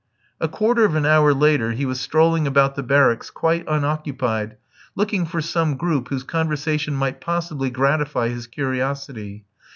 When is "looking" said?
4.95-5.27